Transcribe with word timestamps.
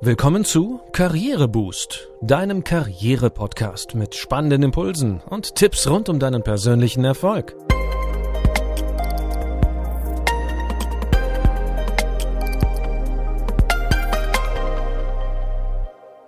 Willkommen 0.00 0.44
zu 0.44 0.80
Karriereboost, 0.92 2.08
deinem 2.22 2.62
Karriere-Podcast 2.62 3.96
mit 3.96 4.14
spannenden 4.14 4.62
Impulsen 4.62 5.20
und 5.28 5.56
Tipps 5.56 5.88
rund 5.88 6.08
um 6.08 6.20
deinen 6.20 6.44
persönlichen 6.44 7.04
Erfolg. 7.04 7.56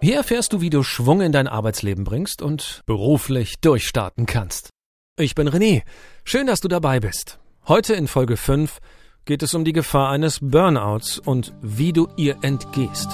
Hier 0.00 0.16
erfährst 0.16 0.52
du, 0.52 0.60
wie 0.60 0.70
du 0.70 0.82
Schwung 0.82 1.20
in 1.20 1.30
dein 1.30 1.46
Arbeitsleben 1.46 2.02
bringst 2.02 2.42
und 2.42 2.82
beruflich 2.86 3.60
durchstarten 3.60 4.26
kannst. 4.26 4.70
Ich 5.16 5.36
bin 5.36 5.48
René. 5.48 5.82
Schön, 6.24 6.48
dass 6.48 6.58
du 6.58 6.66
dabei 6.66 6.98
bist. 6.98 7.38
Heute 7.68 7.94
in 7.94 8.08
Folge 8.08 8.36
5 8.36 8.80
geht 9.26 9.44
es 9.44 9.54
um 9.54 9.64
die 9.64 9.72
Gefahr 9.72 10.10
eines 10.10 10.40
Burnouts 10.42 11.20
und 11.20 11.54
wie 11.62 11.92
du 11.92 12.08
ihr 12.16 12.38
entgehst. 12.42 13.10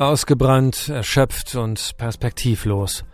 Ausgebrannt, 0.00 0.88
erschöpft 0.88 1.56
und 1.56 1.98
perspektivlos. 1.98 3.04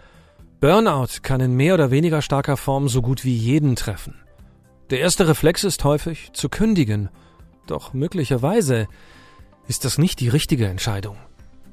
Burnout 0.61 1.21
kann 1.23 1.41
in 1.41 1.57
mehr 1.57 1.75
oder 1.75 1.91
weniger 1.91 2.23
starker 2.23 2.57
Form 2.57 2.89
so 2.89 3.03
gut 3.03 3.25
wie 3.25 3.35
jeden 3.35 3.75
treffen. 3.75 4.15
Der 4.91 5.01
erste 5.01 5.27
Reflex 5.27 5.65
ist 5.65 5.83
häufig 5.83 6.31
zu 6.33 6.49
kündigen, 6.49 7.09
doch 7.67 7.93
möglicherweise 7.93 8.87
ist 9.67 9.85
das 9.85 9.99
nicht 9.99 10.21
die 10.21 10.29
richtige 10.29 10.69
Entscheidung. 10.69 11.17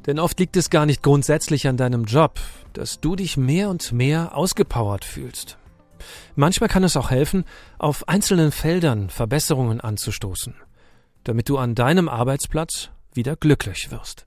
Denn 0.08 0.18
oft 0.18 0.40
liegt 0.40 0.58
es 0.58 0.72
gar 0.72 0.88
nicht 0.88 1.04
grundsätzlich 1.04 1.68
an 1.68 1.78
deinem 1.78 2.06
Job, 2.06 2.40
dass 2.74 3.00
du 3.00 3.16
dich 3.16 3.38
mehr 3.38 3.70
und 3.70 3.92
mehr 3.92 4.36
ausgepowert 4.36 5.06
fühlst. 5.06 5.60
Manchmal 6.36 6.70
kann 6.70 6.84
es 6.84 6.98
auch 6.98 7.12
helfen, 7.12 7.46
auf 7.78 8.08
einzelnen 8.08 8.52
Feldern 8.52 9.12
Verbesserungen 9.12 9.80
anzustoßen, 9.80 10.56
damit 11.24 11.50
du 11.50 11.60
an 11.60 11.76
deinem 11.76 12.10
Arbeitsplatz 12.10 12.90
wieder 13.14 13.36
glücklich 13.36 13.92
wirst. 13.92 14.26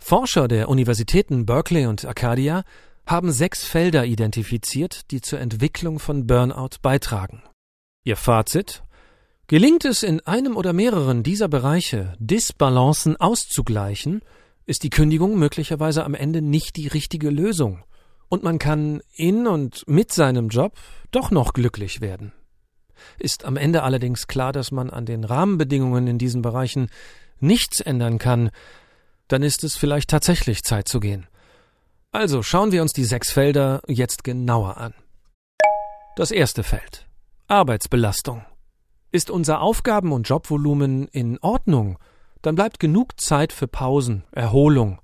Forscher 0.00 0.48
der 0.48 0.68
Universitäten 0.68 1.46
Berkeley 1.46 1.86
und 1.86 2.04
Acadia 2.04 2.64
haben 3.06 3.30
sechs 3.30 3.64
Felder 3.64 4.06
identifiziert, 4.06 5.10
die 5.10 5.20
zur 5.20 5.38
Entwicklung 5.40 5.98
von 5.98 6.26
Burnout 6.26 6.78
beitragen. 6.82 7.42
Ihr 8.02 8.16
Fazit? 8.16 8.82
Gelingt 9.46 9.84
es 9.84 10.02
in 10.02 10.20
einem 10.20 10.56
oder 10.56 10.72
mehreren 10.72 11.22
dieser 11.22 11.48
Bereiche, 11.48 12.14
Disbalancen 12.18 13.16
auszugleichen, 13.16 14.22
ist 14.64 14.82
die 14.84 14.90
Kündigung 14.90 15.38
möglicherweise 15.38 16.04
am 16.04 16.14
Ende 16.14 16.40
nicht 16.40 16.76
die 16.76 16.88
richtige 16.88 17.30
Lösung 17.30 17.84
und 18.28 18.42
man 18.42 18.58
kann 18.58 19.02
in 19.14 19.46
und 19.46 19.86
mit 19.86 20.12
seinem 20.12 20.48
Job 20.48 20.78
doch 21.10 21.30
noch 21.30 21.52
glücklich 21.52 22.00
werden. 22.00 22.32
Ist 23.18 23.44
am 23.44 23.56
Ende 23.56 23.82
allerdings 23.82 24.28
klar, 24.28 24.52
dass 24.52 24.70
man 24.70 24.90
an 24.90 25.04
den 25.04 25.24
Rahmenbedingungen 25.24 26.06
in 26.06 26.18
diesen 26.18 26.42
Bereichen 26.42 26.88
nichts 27.40 27.80
ändern 27.80 28.18
kann, 28.18 28.50
dann 29.30 29.42
ist 29.42 29.64
es 29.64 29.76
vielleicht 29.76 30.10
tatsächlich 30.10 30.62
Zeit 30.64 30.88
zu 30.88 31.00
gehen. 31.00 31.26
Also 32.12 32.42
schauen 32.42 32.72
wir 32.72 32.82
uns 32.82 32.92
die 32.92 33.04
sechs 33.04 33.30
Felder 33.30 33.80
jetzt 33.86 34.24
genauer 34.24 34.76
an. 34.76 34.94
Das 36.16 36.32
erste 36.32 36.64
Feld 36.64 37.06
Arbeitsbelastung. 37.46 38.44
Ist 39.12 39.30
unser 39.30 39.60
Aufgaben- 39.60 40.12
und 40.12 40.28
Jobvolumen 40.28 41.08
in 41.08 41.38
Ordnung, 41.40 41.98
dann 42.42 42.54
bleibt 42.54 42.78
genug 42.78 43.20
Zeit 43.20 43.52
für 43.52 43.66
Pausen, 43.66 44.24
Erholung 44.30 45.00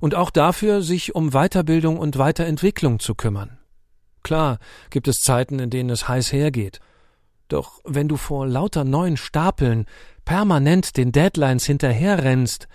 und 0.00 0.14
auch 0.14 0.30
dafür, 0.30 0.82
sich 0.82 1.14
um 1.14 1.30
Weiterbildung 1.30 1.98
und 1.98 2.18
Weiterentwicklung 2.18 2.98
zu 3.00 3.14
kümmern. 3.14 3.58
Klar 4.22 4.58
gibt 4.90 5.08
es 5.08 5.16
Zeiten, 5.16 5.58
in 5.58 5.70
denen 5.70 5.90
es 5.90 6.08
heiß 6.08 6.32
hergeht. 6.32 6.80
Doch 7.48 7.80
wenn 7.84 8.08
du 8.08 8.16
vor 8.16 8.46
lauter 8.46 8.84
neuen 8.84 9.16
Stapeln 9.16 9.86
permanent 10.24 10.96
den 10.96 11.12
Deadlines 11.12 11.64
hinterherrennst, 11.64 12.68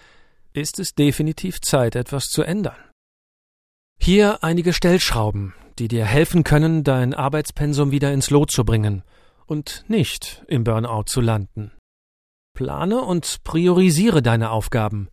ist 0.54 0.80
es 0.80 0.94
definitiv 0.94 1.62
Zeit, 1.62 1.96
etwas 1.96 2.26
zu 2.26 2.44
ändern. 2.44 2.78
Hier 4.00 4.44
einige 4.44 4.74
Stellschrauben, 4.74 5.54
die 5.80 5.88
dir 5.88 6.06
helfen 6.06 6.44
können, 6.44 6.84
dein 6.84 7.14
Arbeitspensum 7.14 7.92
wieder 7.92 8.12
ins 8.12 8.30
Lot 8.30 8.52
zu 8.52 8.64
bringen 8.66 9.04
und 9.46 9.86
nicht 9.88 10.44
im 10.48 10.64
Burnout 10.64 11.04
zu 11.08 11.22
landen. 11.22 11.72
Plane 12.54 13.02
und 13.02 13.44
priorisiere 13.44 14.22
deine 14.22 14.52
Aufgaben. 14.52 15.10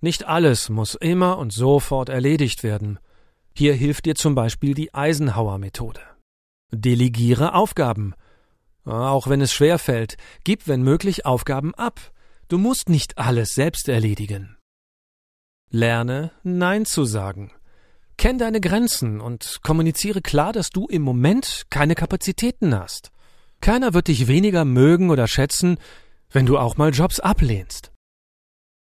Nicht 0.00 0.24
alles 0.26 0.70
muss 0.70 0.94
immer 0.94 1.38
und 1.38 1.52
sofort 1.52 2.08
erledigt 2.08 2.62
werden. 2.62 2.98
Hier 3.54 3.74
hilft 3.74 4.06
dir 4.06 4.14
zum 4.14 4.34
Beispiel 4.34 4.74
die 4.74 4.94
Eisenhower-Methode. 4.94 6.00
Delegiere 6.72 7.54
Aufgaben. 7.54 8.14
Auch 8.84 9.28
wenn 9.28 9.42
es 9.42 9.52
schwer 9.52 9.78
fällt, 9.78 10.16
gib 10.44 10.66
wenn 10.68 10.82
möglich 10.82 11.26
Aufgaben 11.26 11.74
ab. 11.74 12.12
Du 12.48 12.56
musst 12.56 12.88
nicht 12.88 13.18
alles 13.18 13.50
selbst 13.50 13.88
erledigen. 13.88 14.56
Lerne 15.72 16.32
Nein 16.42 16.84
zu 16.84 17.04
sagen. 17.04 17.52
Kenn 18.18 18.38
deine 18.38 18.60
Grenzen 18.60 19.20
und 19.20 19.60
kommuniziere 19.62 20.20
klar, 20.20 20.52
dass 20.52 20.70
du 20.70 20.88
im 20.88 21.02
Moment 21.02 21.66
keine 21.70 21.94
Kapazitäten 21.94 22.76
hast. 22.76 23.12
Keiner 23.60 23.94
wird 23.94 24.08
dich 24.08 24.26
weniger 24.26 24.64
mögen 24.64 25.10
oder 25.10 25.28
schätzen, 25.28 25.78
wenn 26.30 26.44
du 26.44 26.58
auch 26.58 26.76
mal 26.76 26.90
Jobs 26.90 27.20
ablehnst. 27.20 27.92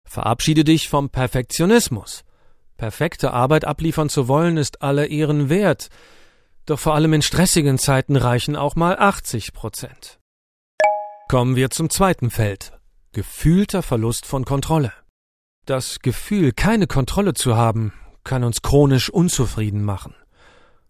Verabschiede 0.10 0.64
dich 0.64 0.90
vom 0.90 1.12
Perfektionismus. 1.12 2.24
Perfekte 2.76 3.32
Arbeit 3.32 3.66
abliefern 3.66 4.10
zu 4.10 4.28
wollen, 4.28 4.58
ist 4.58 4.82
aller 4.82 5.10
Ehren 5.10 5.50
wert. 5.50 5.90
Doch 6.66 6.80
vor 6.80 6.96
allem 6.96 7.14
in 7.14 7.22
stressigen 7.22 7.78
Zeiten 7.78 8.16
reichen 8.16 8.56
auch 8.56 8.76
mal 8.76 8.98
80 8.98 9.54
Prozent. 9.54 10.20
Kommen 11.30 11.56
wir 11.56 11.70
zum 11.70 11.92
zweiten 11.92 12.32
Feld. 12.32 12.74
Gefühlter 13.12 13.84
Verlust 13.84 14.26
von 14.26 14.44
Kontrolle. 14.44 14.92
Das 15.66 16.00
Gefühl, 16.00 16.52
keine 16.52 16.88
Kontrolle 16.88 17.34
zu 17.34 17.56
haben, 17.56 17.94
kann 18.26 18.44
uns 18.44 18.62
chronisch 18.62 19.10
unzufrieden 19.10 19.82
machen 19.82 20.14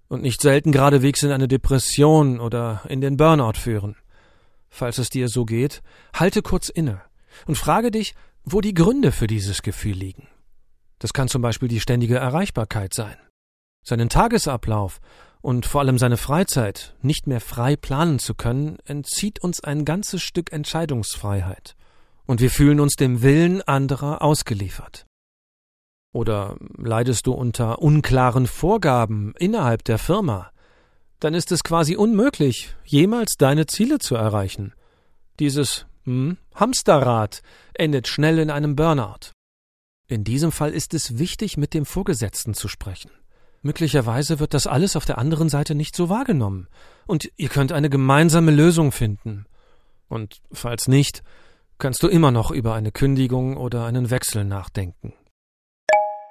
und 0.07 0.23
nicht 0.23 0.41
selten 0.41 0.71
geradewegs 0.71 1.21
in 1.21 1.31
eine 1.31 1.47
Depression 1.47 2.39
oder 2.39 2.81
in 2.89 2.99
den 2.99 3.15
Burnout 3.15 3.59
führen. 3.59 3.95
Falls 4.69 4.97
es 4.97 5.11
dir 5.11 5.29
so 5.29 5.45
geht, 5.45 5.83
halte 6.15 6.41
kurz 6.41 6.69
inne 6.69 7.03
und 7.45 7.55
frage 7.55 7.91
dich, 7.91 8.15
wo 8.45 8.61
die 8.61 8.73
Gründe 8.73 9.11
für 9.11 9.27
dieses 9.27 9.61
Gefühl 9.61 9.93
liegen. 9.93 10.27
Das 10.97 11.13
kann 11.13 11.27
zum 11.27 11.43
Beispiel 11.43 11.67
die 11.67 11.79
ständige 11.79 12.17
Erreichbarkeit 12.17 12.95
sein, 12.95 13.17
seinen 13.83 14.09
Tagesablauf 14.09 15.01
und 15.41 15.67
vor 15.67 15.81
allem 15.81 15.99
seine 15.99 16.17
Freizeit 16.17 16.95
nicht 17.03 17.27
mehr 17.27 17.41
frei 17.41 17.75
planen 17.75 18.17
zu 18.17 18.33
können, 18.33 18.79
entzieht 18.85 19.39
uns 19.43 19.63
ein 19.63 19.85
ganzes 19.85 20.23
Stück 20.23 20.51
Entscheidungsfreiheit 20.51 21.75
und 22.25 22.41
wir 22.41 22.49
fühlen 22.49 22.79
uns 22.79 22.95
dem 22.95 23.21
Willen 23.21 23.61
anderer 23.61 24.21
ausgeliefert. 24.21 25.05
Oder 26.11 26.57
leidest 26.77 27.27
du 27.27 27.33
unter 27.33 27.81
unklaren 27.81 28.47
Vorgaben 28.47 29.33
innerhalb 29.37 29.83
der 29.83 29.97
Firma, 29.97 30.51
dann 31.19 31.33
ist 31.33 31.51
es 31.51 31.63
quasi 31.63 31.95
unmöglich, 31.95 32.75
jemals 32.83 33.35
deine 33.37 33.65
Ziele 33.65 33.99
zu 33.99 34.15
erreichen. 34.15 34.73
Dieses 35.39 35.85
hm, 36.03 36.37
Hamsterrad 36.53 37.41
endet 37.73 38.07
schnell 38.07 38.39
in 38.39 38.51
einem 38.51 38.75
Burnout. 38.75 39.31
In 40.07 40.23
diesem 40.23 40.51
Fall 40.51 40.71
ist 40.71 40.93
es 40.93 41.17
wichtig, 41.17 41.57
mit 41.57 41.73
dem 41.73 41.85
Vorgesetzten 41.85 42.53
zu 42.53 42.67
sprechen. 42.67 43.09
Möglicherweise 43.61 44.39
wird 44.39 44.53
das 44.53 44.67
alles 44.67 44.97
auf 44.97 45.05
der 45.05 45.17
anderen 45.17 45.47
Seite 45.47 45.73
nicht 45.73 45.95
so 45.95 46.09
wahrgenommen, 46.09 46.67
und 47.07 47.31
ihr 47.37 47.49
könnt 47.49 47.71
eine 47.71 47.89
gemeinsame 47.89 48.51
Lösung 48.51 48.91
finden. 48.91 49.45
Und 50.09 50.41
falls 50.51 50.89
nicht, 50.89 51.23
kannst 51.83 52.01
du 52.01 52.07
immer 52.07 52.31
noch 52.31 52.49
über 52.49 52.75
eine 52.75 52.93
Kündigung 52.93 53.57
oder 53.57 53.83
einen 53.83 54.09
Wechsel 54.09 54.45
nachdenken. 54.45 55.11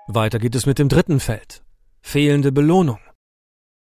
Weiter 0.08 0.38
geht 0.38 0.54
es 0.54 0.64
mit 0.64 0.78
dem 0.78 0.88
dritten 0.88 1.20
Feld. 1.20 1.62
Fehlende 2.00 2.52
Belohnung. 2.52 3.00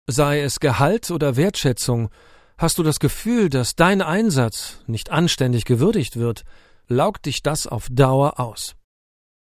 Sei 0.08 0.41
es 0.41 0.58
Gehalt 0.58 1.12
oder 1.12 1.36
Wertschätzung, 1.36 2.10
hast 2.58 2.78
du 2.78 2.82
das 2.82 2.98
Gefühl, 2.98 3.50
dass 3.50 3.76
dein 3.76 4.03
Einsatz 4.03 4.82
nicht 4.88 5.10
anständig 5.10 5.64
gewürdigt 5.64 6.16
wird, 6.16 6.42
laugt 6.88 7.26
dich 7.26 7.41
das 7.41 7.69
auf 7.69 7.87
Dauer 7.88 8.41
aus. 8.41 8.75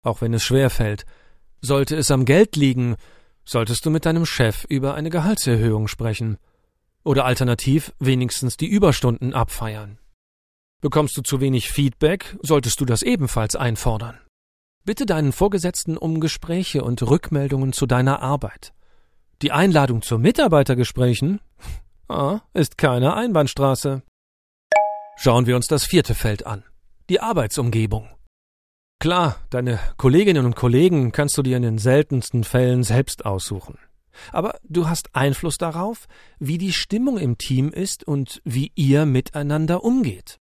Auch 0.05 0.21
wenn 0.21 0.35
es 0.35 0.45
schwer 0.45 0.71
fällt, 0.71 1.07
sollte 1.63 1.97
es 1.97 2.13
am 2.13 2.27
Geld 2.27 2.55
liegen, 2.55 2.95
solltest 3.45 3.85
du 3.87 3.91
mit 3.91 4.07
deinem 4.07 4.25
Chef 4.25 4.65
über 4.69 4.95
eine 4.95 5.11
Gehaltserhöhung 5.11 5.89
sprechen. 5.89 6.39
Oder 7.03 7.25
alternativ 7.25 7.93
wenigstens 7.99 8.57
die 8.57 8.69
Überstunden 8.69 9.35
abfeiern. 9.35 9.99
Bekommst 10.85 11.17
du 11.17 11.23
zu 11.23 11.41
wenig 11.41 11.71
Feedback, 11.71 12.37
solltest 12.43 12.79
du 12.79 12.85
das 12.85 13.01
ebenfalls 13.01 13.57
einfordern. 13.57 14.19
Bitte 14.85 15.07
deinen 15.07 15.33
Vorgesetzten 15.33 15.97
um 15.97 16.21
Gespräche 16.21 16.85
und 16.85 17.03
Rückmeldungen 17.03 17.73
zu 17.73 17.87
deiner 17.87 18.21
Arbeit. 18.21 18.75
Die 19.41 19.51
Einladung 19.51 20.03
zu 20.03 20.19
Mitarbeitergesprächen 20.19 21.41
ah, 22.09 22.41
ist 22.53 22.77
keine 22.77 23.15
Einbahnstraße. 23.15 24.03
Schauen 25.17 25.47
wir 25.47 25.57
uns 25.57 25.69
das 25.69 25.87
vierte 25.87 26.15
Feld 26.15 26.45
an. 26.45 26.65
Die 27.09 27.19
Arbeitsumgebung. 27.19 28.11
Klar, 29.01 29.37
deine 29.49 29.81
Kolleginnen 29.97 30.45
und 30.45 30.55
Kollegen 30.55 31.13
kannst 31.13 31.39
du 31.39 31.43
dir 31.43 31.57
in 31.57 31.63
den 31.63 31.79
seltensten 31.79 32.45
Fällen 32.45 32.83
selbst 32.83 33.25
aussuchen. 33.25 33.79
Aber 34.33 34.59
du 34.65 34.87
hast 34.87 35.15
Einfluss 35.15 35.57
darauf, 35.57 36.09
wie 36.39 36.59
die 36.59 36.75
Stimmung 36.75 37.17
im 37.17 37.39
Team 37.39 37.71
ist 37.71 38.07
und 38.07 38.43
wie 38.45 38.71
ihr 38.75 39.07
miteinander 39.07 39.83
umgeht. 39.83 40.41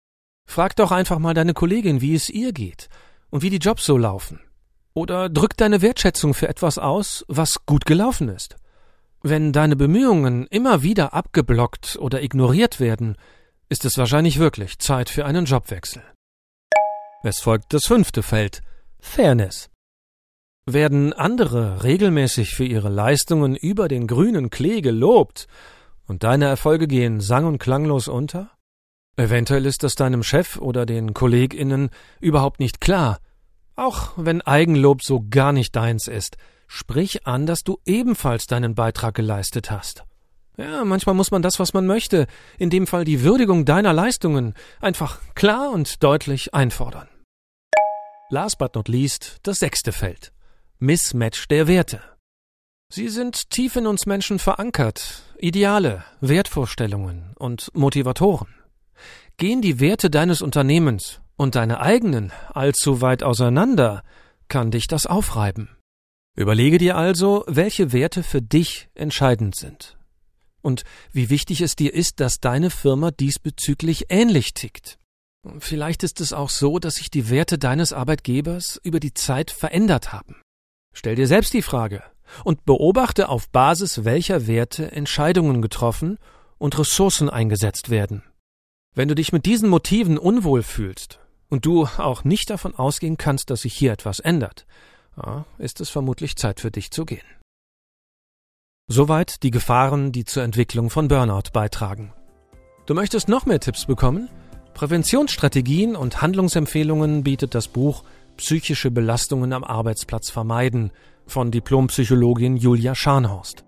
Frag 0.50 0.75
doch 0.78 0.92
einfach 0.92 1.19
mal 1.19 1.36
deine 1.36 1.54
Kollegin, 1.54 2.01
wie 2.01 2.16
es 2.16 2.28
ihr 2.28 2.54
geht. 2.54 2.90
und 3.30 3.44
wie 3.44 3.51
die 3.51 3.57
Jobs 3.57 3.86
so 3.86 3.96
laufen. 3.96 4.40
Oder 4.96 5.30
drück 5.30 5.56
deine 5.56 5.84
Wertschätzung 5.84 6.34
für 6.34 6.50
etwas 6.50 6.80
aus, 6.80 7.24
was 7.28 7.68
gut 7.68 7.86
gelaufen 7.86 8.30
ist. 8.30 8.56
Wenn 9.22 9.54
deine 9.54 9.75
Bemühungen 9.75 10.48
immer 10.48 10.81
wieder 10.81 11.13
abgeblockt 11.13 11.98
oder 12.01 12.24
ignoriert 12.24 12.80
werden, 12.80 13.16
ist 13.69 13.86
es 13.86 14.00
wahrscheinlich 14.00 14.40
wirklich 14.40 14.80
Zeit 14.80 15.12
für 15.12 15.24
einen 15.25 15.46
Jobwechsel. 15.46 16.01
Es 17.22 17.40
folgt 17.40 17.72
das 17.75 17.86
fünfte 17.86 18.24
Feld 18.24 18.62
Fairness. 19.00 19.69
Werden 20.66 21.13
andere 21.13 21.84
regelmäßig 21.84 22.56
für 22.56 22.66
ihre 22.66 22.90
Leistungen 22.90 23.56
über 23.56 23.88
den 23.88 24.07
grünen 24.07 24.50
Klee 24.50 24.81
gelobt 24.81 25.48
und 26.07 26.24
deine 26.24 26.46
Erfolge 26.46 26.88
gehen 26.88 27.22
sang- 27.22 27.46
und 27.46 27.60
klanglos 27.60 28.07
unter? 28.07 28.50
Eventuell 29.19 29.66
ist 29.66 29.83
das 29.83 29.95
deinem 29.95 30.24
Chef 30.24 30.56
oder 30.56 30.86
den 30.86 31.13
KollegInnen 31.13 31.89
überhaupt 32.21 32.62
nicht 32.62 32.80
klar. 32.80 33.19
Auch 33.75 34.13
wenn 34.16 34.42
Eigenlob 34.42 35.04
so 35.04 35.25
gar 35.30 35.51
nicht 35.51 35.75
deins 35.75 36.07
ist, 36.07 36.38
sprich 36.68 37.27
an, 37.27 37.45
dass 37.45 37.66
du 37.66 37.80
ebenfalls 37.86 38.48
deinen 38.48 38.75
Beitrag 38.75 39.16
geleistet 39.16 39.71
hast. 39.71 40.06
Ja, 40.56 40.86
manchmal 40.86 41.16
muss 41.16 41.31
man 41.31 41.42
das, 41.42 41.60
was 41.60 41.74
man 41.74 41.86
möchte, 41.86 42.27
in 42.57 42.69
dem 42.69 42.88
Fall 42.88 43.04
die 43.04 43.21
Würdigung 43.21 43.66
deiner 43.66 43.92
Leistungen, 43.92 44.54
einfach 44.80 45.19
klar 45.36 45.72
und 45.72 46.01
deutlich 46.01 46.54
einfordern. 46.54 47.10
Last 48.30 48.57
but 48.57 48.74
not 48.75 48.88
least 48.88 49.39
das 49.44 49.60
sechste 49.60 49.92
Feld. 49.92 50.31
Mismatch 50.77 51.50
der 51.50 51.68
Werte. 51.68 52.01
Sie 52.89 53.10
sind 53.10 53.50
tief 53.50 53.75
in 53.75 53.86
uns 53.86 54.06
Menschen 54.06 54.39
verankert, 54.39 55.24
Ideale, 55.39 56.06
Wertvorstellungen 56.22 57.33
und 57.38 57.69
Motivatoren. 57.74 58.59
Gehen 59.39 59.62
die 59.62 59.80
Werte 59.80 60.09
deines 60.09 60.41
Unternehmens 60.41 61.21
und 61.38 61.56
deine 61.56 61.80
eigenen 61.80 62.33
allzu 62.53 63.00
weit 63.00 63.24
auseinander, 63.24 64.03
kann 64.50 64.69
dich 64.69 64.88
das 64.88 65.06
aufreiben. 65.06 65.77
Überlege 66.36 66.77
dir 66.77 66.97
also, 66.97 67.45
welche 67.47 67.94
Werte 67.94 68.21
für 68.21 68.41
dich 68.41 68.89
entscheidend 68.95 69.56
sind 69.56 69.97
und 70.62 70.83
wie 71.13 71.30
wichtig 71.30 71.62
es 71.62 71.77
dir 71.77 71.94
ist, 71.94 72.19
dass 72.19 72.41
deine 72.41 72.69
Firma 72.69 73.12
diesbezüglich 73.12 74.07
ähnlich 74.09 74.53
tickt. 74.56 75.00
Vielleicht 75.59 76.03
ist 76.03 76.19
es 76.19 76.33
auch 76.33 76.50
so, 76.50 76.77
dass 76.77 76.95
sich 76.95 77.09
die 77.09 77.30
Werte 77.30 77.57
deines 77.57 77.94
Arbeitgebers 77.94 78.77
über 78.83 79.00
die 79.00 79.13
Zeit 79.13 79.51
verändert 79.51 80.12
haben. 80.12 80.36
Stell 80.94 81.15
dir 81.15 81.27
selbst 81.27 81.53
die 81.53 81.62
Frage 81.62 82.03
und 82.44 82.65
beobachte 82.65 83.30
auf 83.30 83.47
Basis 83.47 84.03
welcher 84.03 84.47
Werte 84.47 84.91
Entscheidungen 84.91 85.62
getroffen 85.62 86.18
und 86.57 86.77
Ressourcen 86.77 87.30
eingesetzt 87.30 87.89
werden. 87.89 88.21
Wenn 89.00 89.07
du 89.07 89.16
dich 89.16 89.31
mit 89.31 89.46
diesen 89.46 89.69
Motiven 89.69 90.18
unwohl 90.18 90.62
fühlst 90.62 91.19
und 91.48 91.66
du 91.66 91.86
auch 91.86 92.25
nicht 92.25 92.50
davon 92.50 92.75
ausgehen 92.75 93.16
kannst, 93.16 93.50
dass 93.50 93.62
sich 93.62 93.74
hier 93.74 93.94
etwas 93.94 94.19
ändert, 94.19 94.66
ist 95.57 95.80
es 95.80 95.90
vermutlich 95.90 96.36
Zeit 96.36 96.60
für 96.60 96.69
dich 96.69 96.92
zu 96.92 97.06
gehen. 97.06 97.24
Soweit 98.90 99.42
die 99.44 99.51
Gefahren, 99.51 100.12
die 100.12 100.25
zur 100.25 100.44
Entwicklung 100.44 100.90
von 100.90 101.07
Burnout 101.07 101.51
beitragen. 101.54 102.12
Du 102.88 102.94
möchtest 102.94 103.30
noch 103.30 103.46
mehr 103.46 103.62
Tipps 103.62 103.86
bekommen? 103.86 104.28
Präventionsstrategien 104.74 105.96
und 105.96 106.22
Handlungsempfehlungen 106.22 107.24
bietet 107.24 107.56
das 107.56 107.69
Buch 107.69 108.04
Psychische 108.36 108.92
Belastungen 108.92 109.54
am 109.54 109.63
Arbeitsplatz 109.63 110.30
vermeiden 110.30 110.92
von 111.25 111.51
Diplompsychologin 111.51 112.57
Julia 112.57 112.96
Scharnhorst. 112.96 113.63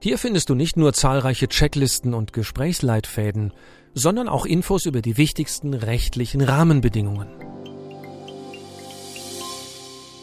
Hier 0.00 0.18
findest 0.18 0.48
du 0.48 0.54
nicht 0.54 0.76
nur 0.76 0.92
zahlreiche 0.92 1.48
Checklisten 1.48 2.14
und 2.14 2.32
Gesprächsleitfäden, 2.32 3.52
sondern 3.96 4.28
auch 4.28 4.44
Infos 4.44 4.84
über 4.84 5.00
die 5.00 5.16
wichtigsten 5.16 5.72
rechtlichen 5.72 6.42
Rahmenbedingungen. 6.42 7.28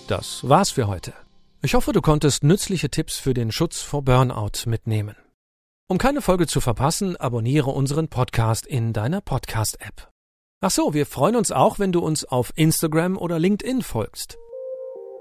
Das 0.08 0.48
war's 0.48 0.70
für 0.70 0.88
heute. 0.88 1.14
Ich 1.64 1.74
hoffe, 1.74 1.92
du 1.92 2.02
konntest 2.02 2.44
nützliche 2.44 2.90
Tipps 2.90 3.18
für 3.18 3.34
den 3.34 3.52
Schutz 3.52 3.82
vor 3.82 4.04
Burnout 4.04 4.68
mitnehmen. 4.68 5.16
Um 5.90 5.98
keine 5.98 6.22
Folge 6.22 6.46
zu 6.46 6.62
verpassen, 6.62 7.18
abonniere 7.18 7.72
unseren 7.72 8.10
Podcast 8.10 8.68
in 8.68 8.94
deiner 8.94 9.22
Podcast-App. 9.22 10.10
Ach 10.62 10.72
so, 10.72 10.94
wir 10.94 11.08
freuen 11.08 11.36
uns 11.36 11.52
auch, 11.52 11.80
wenn 11.80 11.92
du 11.92 12.00
uns 12.00 12.26
auf 12.26 12.54
Instagram 12.56 13.18
oder 13.18 13.40
LinkedIn 13.40 13.82
folgst. 13.82 14.38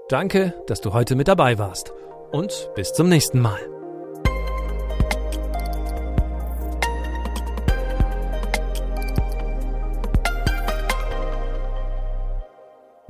Danke, 0.09 0.53
dass 0.67 0.79
du 0.79 0.93
heute 0.93 1.15
mit 1.15 1.27
dabei 1.27 1.57
warst 1.57 1.91
und 2.31 2.69
bis 2.75 2.93
zum 2.93 3.09
nächsten 3.09 3.39
Mal. 3.39 3.82